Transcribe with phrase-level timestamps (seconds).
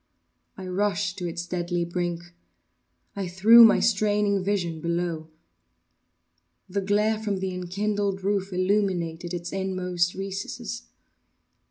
[0.57, 2.33] I rushed to its deadly brink.
[3.15, 5.27] I threw my straining vision below.
[6.67, 10.87] The glare from the enkindled roof illumined its inmost recesses.